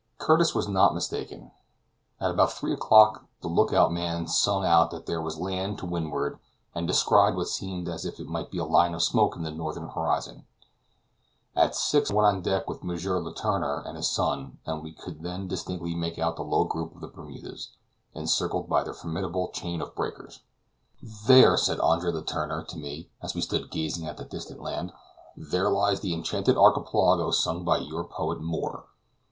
[0.17, 1.51] Curtis was not mistaken.
[2.19, 5.85] At about three o'clock the look out man sung out that there was land to
[5.85, 6.39] windward,
[6.73, 9.51] and descried what seemed as if it might be a line of smoke in the
[9.51, 10.47] northeast horizon.
[11.55, 12.87] At six, I went on deck with M.
[12.89, 17.01] Letourneur and his son, and we could then distinctly make out the low group of
[17.01, 17.69] the Bermudas,
[18.15, 20.39] encircled by their formidable chain of breakers.
[20.99, 24.93] "There," said Andre Letourneur to me, as we stood gazing at the distant land,
[25.37, 28.85] "there lies the enchanted archipelago, sung by your poet Moore.